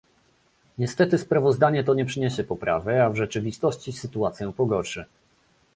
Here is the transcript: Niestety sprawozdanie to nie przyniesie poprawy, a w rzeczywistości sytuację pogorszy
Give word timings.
Niestety 0.77 1.17
sprawozdanie 1.17 1.83
to 1.83 1.93
nie 1.93 2.05
przyniesie 2.05 2.43
poprawy, 2.43 3.01
a 3.03 3.09
w 3.09 3.15
rzeczywistości 3.15 3.93
sytuację 3.93 4.53
pogorszy 4.53 5.05